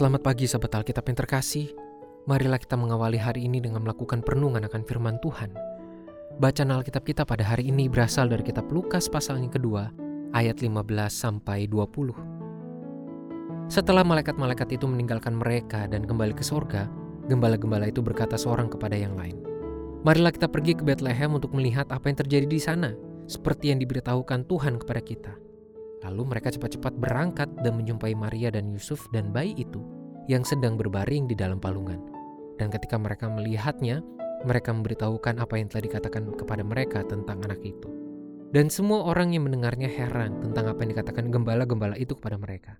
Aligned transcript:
Selamat 0.00 0.24
pagi 0.24 0.48
sahabat 0.48 0.80
Alkitab 0.80 1.12
yang 1.12 1.18
terkasih. 1.20 1.76
Marilah 2.24 2.56
kita 2.56 2.72
mengawali 2.72 3.20
hari 3.20 3.44
ini 3.44 3.60
dengan 3.60 3.84
melakukan 3.84 4.24
perenungan 4.24 4.64
akan 4.64 4.80
firman 4.88 5.20
Tuhan. 5.20 5.52
Bacaan 6.40 6.72
Alkitab 6.72 7.04
kita 7.04 7.28
pada 7.28 7.44
hari 7.44 7.68
ini 7.68 7.84
berasal 7.84 8.24
dari 8.32 8.40
kitab 8.40 8.64
Lukas 8.72 9.12
pasal 9.12 9.44
yang 9.44 9.52
kedua, 9.52 9.92
ayat 10.32 10.64
15 10.64 10.88
sampai 11.12 11.68
20. 11.68 12.16
Setelah 13.68 14.00
malaikat-malaikat 14.00 14.80
itu 14.80 14.88
meninggalkan 14.88 15.36
mereka 15.36 15.84
dan 15.84 16.08
kembali 16.08 16.32
ke 16.32 16.48
sorga, 16.48 16.88
gembala-gembala 17.28 17.92
itu 17.92 18.00
berkata 18.00 18.40
seorang 18.40 18.72
kepada 18.72 18.96
yang 18.96 19.12
lain, 19.20 19.36
Marilah 20.00 20.32
kita 20.32 20.48
pergi 20.48 20.80
ke 20.80 20.82
Bethlehem 20.88 21.36
untuk 21.36 21.52
melihat 21.52 21.84
apa 21.92 22.08
yang 22.08 22.16
terjadi 22.16 22.48
di 22.48 22.56
sana, 22.56 22.96
seperti 23.28 23.68
yang 23.68 23.76
diberitahukan 23.76 24.48
Tuhan 24.48 24.80
kepada 24.80 25.04
kita. 25.04 25.49
Lalu 26.00 26.22
mereka 26.32 26.48
cepat-cepat 26.48 26.96
berangkat 26.96 27.48
dan 27.60 27.76
menjumpai 27.76 28.16
Maria 28.16 28.48
dan 28.48 28.72
Yusuf 28.72 29.04
dan 29.12 29.28
bayi 29.32 29.52
itu 29.56 29.84
yang 30.30 30.46
sedang 30.46 30.80
berbaring 30.80 31.28
di 31.28 31.36
dalam 31.36 31.60
palungan. 31.60 32.00
Dan 32.56 32.72
ketika 32.72 32.96
mereka 32.96 33.28
melihatnya, 33.28 34.00
mereka 34.44 34.72
memberitahukan 34.72 35.36
apa 35.40 35.54
yang 35.60 35.68
telah 35.68 35.84
dikatakan 35.84 36.32
kepada 36.36 36.64
mereka 36.64 37.04
tentang 37.04 37.44
anak 37.44 37.60
itu. 37.60 37.88
Dan 38.50 38.66
semua 38.72 39.06
orang 39.06 39.30
yang 39.36 39.46
mendengarnya 39.46 39.86
heran 39.86 40.40
tentang 40.42 40.72
apa 40.72 40.82
yang 40.82 40.96
dikatakan 40.96 41.30
gembala-gembala 41.30 41.94
itu 42.00 42.16
kepada 42.18 42.40
mereka. 42.40 42.74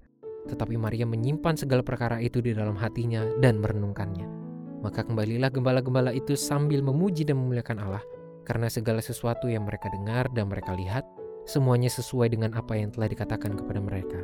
Tetapi 0.49 0.75
Maria 0.81 1.05
menyimpan 1.05 1.55
segala 1.61 1.85
perkara 1.85 2.19
itu 2.19 2.41
di 2.41 2.57
dalam 2.57 2.75
hatinya 2.75 3.23
dan 3.39 3.61
merenungkannya. 3.61 4.27
Maka 4.81 5.05
kembalilah 5.05 5.53
gembala-gembala 5.53 6.11
itu 6.17 6.35
sambil 6.35 6.81
memuji 6.81 7.23
dan 7.29 7.37
memuliakan 7.37 7.79
Allah, 7.85 8.03
karena 8.49 8.73
segala 8.73 9.05
sesuatu 9.05 9.47
yang 9.47 9.69
mereka 9.69 9.93
dengar 9.93 10.33
dan 10.33 10.49
mereka 10.49 10.73
lihat 10.73 11.05
semuanya 11.45 11.89
sesuai 11.89 12.33
dengan 12.33 12.57
apa 12.57 12.77
yang 12.77 12.93
telah 12.93 13.09
dikatakan 13.09 13.57
kepada 13.57 13.81
mereka. 13.81 14.21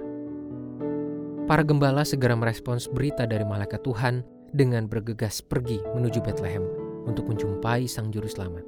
Para 1.47 1.63
gembala 1.63 2.03
segera 2.03 2.35
merespons 2.35 2.91
berita 2.91 3.23
dari 3.23 3.47
malaikat 3.47 3.87
Tuhan 3.87 4.27
dengan 4.51 4.91
bergegas 4.91 5.39
pergi 5.39 5.79
menuju 5.95 6.19
Bethlehem 6.19 6.67
untuk 7.07 7.31
menjumpai 7.31 7.87
Sang 7.87 8.11
Juru 8.11 8.27
Selamat. 8.27 8.67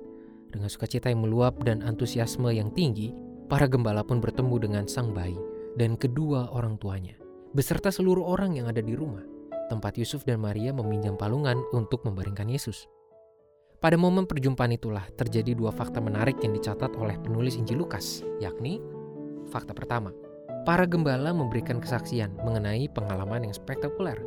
Dengan 0.49 0.71
sukacita 0.71 1.11
yang 1.11 1.27
meluap 1.27 1.61
dan 1.67 1.83
antusiasme 1.85 2.49
yang 2.55 2.71
tinggi, 2.73 3.13
para 3.51 3.67
gembala 3.67 4.01
pun 4.07 4.23
bertemu 4.23 4.57
dengan 4.63 4.85
sang 4.89 5.13
bayi 5.13 5.37
dan 5.77 5.99
kedua 5.99 6.49
orang 6.55 6.81
tuanya, 6.81 7.19
beserta 7.53 7.93
seluruh 7.93 8.25
orang 8.25 8.57
yang 8.57 8.71
ada 8.71 8.81
di 8.81 8.97
rumah, 8.97 9.25
tempat 9.69 9.99
Yusuf 10.01 10.25
dan 10.25 10.41
Maria 10.41 10.73
meminjam 10.73 11.19
palungan 11.21 11.61
untuk 11.77 12.01
membaringkan 12.07 12.49
Yesus. 12.49 12.89
Pada 13.79 13.95
momen 13.95 14.27
perjumpaan 14.27 14.75
itulah 14.75 15.07
terjadi 15.15 15.55
dua 15.55 15.71
fakta 15.71 16.03
menarik 16.03 16.43
yang 16.43 16.51
dicatat 16.51 16.99
oleh 16.99 17.15
penulis 17.23 17.55
Injil 17.55 17.79
Lukas, 17.79 18.27
yakni 18.43 18.83
fakta 19.55 19.71
pertama, 19.71 20.11
para 20.67 20.83
gembala 20.83 21.31
memberikan 21.31 21.79
kesaksian 21.79 22.35
mengenai 22.43 22.91
pengalaman 22.91 23.47
yang 23.47 23.55
spektakuler 23.55 24.19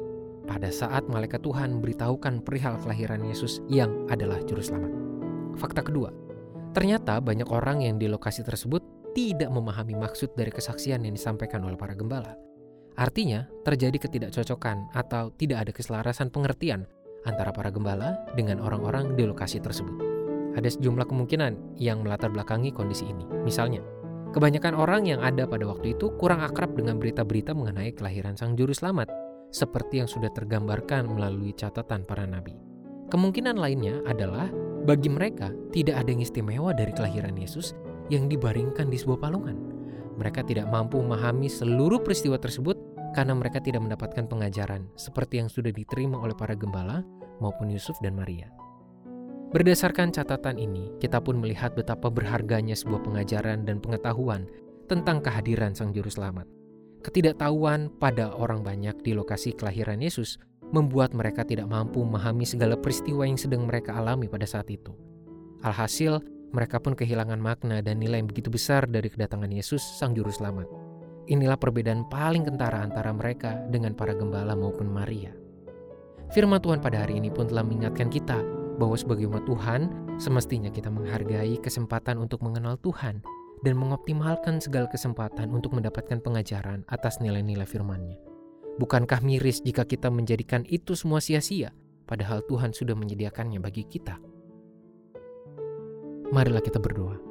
pada 0.48 0.72
saat 0.72 1.04
malaikat 1.12 1.44
Tuhan 1.44 1.76
memberitahukan 1.76 2.48
perihal 2.48 2.80
kelahiran 2.80 3.28
Yesus 3.28 3.60
yang 3.68 3.92
adalah 4.08 4.40
juru 4.48 4.64
selamat. 4.64 4.92
Fakta 5.60 5.84
kedua, 5.84 6.16
ternyata 6.72 7.20
banyak 7.20 7.52
orang 7.52 7.84
yang 7.84 8.00
di 8.00 8.08
lokasi 8.08 8.48
tersebut 8.48 8.80
tidak 9.12 9.52
memahami 9.52 10.00
maksud 10.00 10.32
dari 10.32 10.56
kesaksian 10.56 11.04
yang 11.04 11.12
disampaikan 11.12 11.60
oleh 11.68 11.76
para 11.76 11.92
gembala. 11.92 12.40
Artinya, 12.96 13.52
terjadi 13.68 14.00
ketidakcocokan 14.00 14.96
atau 14.96 15.36
tidak 15.36 15.68
ada 15.68 15.72
keselarasan 15.76 16.32
pengertian 16.32 16.88
antara 17.26 17.54
para 17.54 17.70
gembala 17.70 18.18
dengan 18.34 18.62
orang-orang 18.62 19.14
di 19.14 19.28
lokasi 19.28 19.62
tersebut. 19.62 19.94
Ada 20.58 20.76
sejumlah 20.76 21.08
kemungkinan 21.08 21.80
yang 21.80 22.04
melatar 22.04 22.28
belakangi 22.28 22.76
kondisi 22.76 23.08
ini. 23.08 23.24
Misalnya, 23.48 23.80
kebanyakan 24.36 24.76
orang 24.76 25.08
yang 25.08 25.24
ada 25.24 25.48
pada 25.48 25.64
waktu 25.64 25.96
itu 25.96 26.12
kurang 26.20 26.44
akrab 26.44 26.76
dengan 26.76 27.00
berita-berita 27.00 27.56
mengenai 27.56 27.96
kelahiran 27.96 28.36
Sang 28.36 28.60
Juru 28.60 28.76
Selamat, 28.76 29.08
seperti 29.52 30.04
yang 30.04 30.10
sudah 30.12 30.32
tergambarkan 30.32 31.08
melalui 31.08 31.56
catatan 31.56 32.04
para 32.04 32.28
nabi. 32.28 32.56
Kemungkinan 33.12 33.60
lainnya 33.60 34.00
adalah 34.08 34.48
bagi 34.88 35.12
mereka 35.12 35.52
tidak 35.76 36.04
ada 36.04 36.10
yang 36.10 36.24
istimewa 36.24 36.72
dari 36.72 36.96
kelahiran 36.96 37.36
Yesus 37.36 37.76
yang 38.08 38.28
dibaringkan 38.28 38.88
di 38.92 38.98
sebuah 39.00 39.20
palungan. 39.20 39.56
Mereka 40.20 40.44
tidak 40.48 40.68
mampu 40.68 41.00
memahami 41.00 41.48
seluruh 41.48 42.04
peristiwa 42.04 42.36
tersebut 42.36 42.76
karena 43.12 43.36
mereka 43.36 43.60
tidak 43.60 43.84
mendapatkan 43.84 44.26
pengajaran 44.28 44.88
seperti 44.96 45.44
yang 45.44 45.50
sudah 45.52 45.72
diterima 45.72 46.20
oleh 46.20 46.36
para 46.36 46.56
gembala 46.56 47.04
maupun 47.44 47.72
Yusuf 47.72 47.96
dan 48.00 48.16
Maria. 48.16 48.48
Berdasarkan 49.52 50.16
catatan 50.16 50.56
ini, 50.56 50.96
kita 51.04 51.20
pun 51.20 51.44
melihat 51.44 51.76
betapa 51.76 52.08
berharganya 52.08 52.72
sebuah 52.72 53.04
pengajaran 53.04 53.68
dan 53.68 53.84
pengetahuan 53.84 54.48
tentang 54.88 55.20
kehadiran 55.20 55.76
Sang 55.76 55.92
Juru 55.92 56.08
Selamat. 56.08 56.48
Ketidaktahuan 57.04 57.92
pada 58.00 58.32
orang 58.32 58.64
banyak 58.64 58.96
di 59.04 59.12
lokasi 59.12 59.52
kelahiran 59.52 60.00
Yesus 60.00 60.40
membuat 60.72 61.12
mereka 61.12 61.44
tidak 61.44 61.68
mampu 61.68 62.00
memahami 62.00 62.48
segala 62.48 62.80
peristiwa 62.80 63.28
yang 63.28 63.36
sedang 63.36 63.68
mereka 63.68 63.92
alami 64.00 64.32
pada 64.32 64.48
saat 64.48 64.72
itu. 64.72 64.96
Alhasil, 65.68 66.24
mereka 66.56 66.80
pun 66.80 66.96
kehilangan 66.96 67.40
makna 67.40 67.84
dan 67.84 68.00
nilai 68.00 68.24
yang 68.24 68.32
begitu 68.32 68.48
besar 68.48 68.88
dari 68.88 69.12
kedatangan 69.12 69.52
Yesus, 69.52 69.84
Sang 70.00 70.16
Juru 70.16 70.32
Selamat. 70.32 70.81
Inilah 71.32 71.56
perbedaan 71.56 72.12
paling 72.12 72.44
kentara 72.44 72.84
antara 72.84 73.16
mereka 73.16 73.56
dengan 73.72 73.96
para 73.96 74.12
gembala 74.12 74.52
maupun 74.52 74.92
Maria. 74.92 75.32
Firman 76.36 76.60
Tuhan 76.60 76.84
pada 76.84 77.08
hari 77.08 77.24
ini 77.24 77.32
pun 77.32 77.48
telah 77.48 77.64
mengingatkan 77.64 78.12
kita 78.12 78.44
bahwa 78.76 79.00
sebagai 79.00 79.32
umat 79.32 79.48
Tuhan, 79.48 79.88
semestinya 80.20 80.68
kita 80.68 80.92
menghargai 80.92 81.56
kesempatan 81.64 82.20
untuk 82.20 82.44
mengenal 82.44 82.76
Tuhan 82.84 83.24
dan 83.64 83.74
mengoptimalkan 83.80 84.60
segala 84.60 84.92
kesempatan 84.92 85.56
untuk 85.56 85.72
mendapatkan 85.72 86.20
pengajaran 86.20 86.84
atas 86.92 87.24
nilai-nilai 87.24 87.64
firman-Nya. 87.64 88.20
Bukankah 88.76 89.24
miris 89.24 89.64
jika 89.64 89.88
kita 89.88 90.12
menjadikan 90.12 90.68
itu 90.68 91.00
semua 91.00 91.24
sia-sia, 91.24 91.72
padahal 92.12 92.44
Tuhan 92.44 92.76
sudah 92.76 92.96
menyediakannya 93.00 93.64
bagi 93.64 93.88
kita? 93.88 94.20
Marilah 96.36 96.64
kita 96.64 96.80
berdoa. 96.80 97.31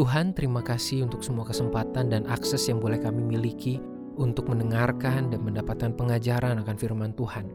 Tuhan, 0.00 0.32
terima 0.32 0.64
kasih 0.64 1.04
untuk 1.04 1.20
semua 1.20 1.44
kesempatan 1.44 2.08
dan 2.08 2.24
akses 2.24 2.72
yang 2.72 2.80
boleh 2.80 2.96
kami 2.96 3.20
miliki 3.20 3.76
untuk 4.16 4.48
mendengarkan 4.48 5.28
dan 5.28 5.44
mendapatkan 5.44 5.92
pengajaran 5.92 6.56
akan 6.56 6.76
firman 6.80 7.12
Tuhan. 7.20 7.52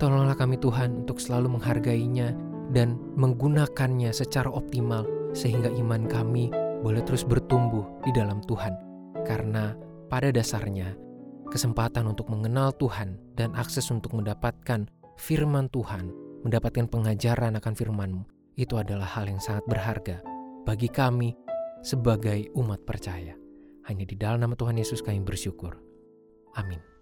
Tolonglah 0.00 0.32
kami 0.32 0.56
Tuhan 0.56 1.04
untuk 1.04 1.20
selalu 1.20 1.60
menghargainya 1.60 2.32
dan 2.72 2.96
menggunakannya 3.20 4.16
secara 4.16 4.48
optimal 4.48 5.04
sehingga 5.36 5.68
iman 5.76 6.08
kami 6.08 6.48
boleh 6.80 7.04
terus 7.04 7.20
bertumbuh 7.20 7.84
di 8.00 8.16
dalam 8.16 8.40
Tuhan. 8.48 8.72
Karena 9.28 9.76
pada 10.08 10.32
dasarnya 10.32 10.96
kesempatan 11.52 12.08
untuk 12.08 12.32
mengenal 12.32 12.72
Tuhan 12.80 13.36
dan 13.36 13.52
akses 13.60 13.92
untuk 13.92 14.16
mendapatkan 14.16 14.88
firman 15.20 15.68
Tuhan, 15.68 16.08
mendapatkan 16.48 16.88
pengajaran 16.88 17.60
akan 17.60 17.74
firman-Mu, 17.76 18.24
itu 18.56 18.80
adalah 18.80 19.04
hal 19.04 19.28
yang 19.28 19.36
sangat 19.36 19.68
berharga 19.68 20.24
bagi 20.66 20.90
kami 20.90 21.30
sebagai 21.86 22.50
umat 22.58 22.82
percaya. 22.82 23.38
Hanya 23.86 24.02
di 24.02 24.18
dalam 24.18 24.42
nama 24.42 24.58
Tuhan 24.58 24.74
Yesus 24.74 24.98
kami 24.98 25.22
bersyukur. 25.22 25.78
Amin. 26.58 26.95